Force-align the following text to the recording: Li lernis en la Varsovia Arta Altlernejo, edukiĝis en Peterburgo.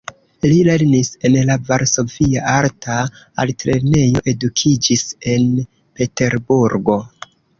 Li 0.51 0.59
lernis 0.67 1.09
en 1.29 1.35
la 1.49 1.57
Varsovia 1.67 2.45
Arta 2.53 2.95
Altlernejo, 3.45 4.23
edukiĝis 4.33 5.05
en 5.35 5.47
Peterburgo. 6.01 6.99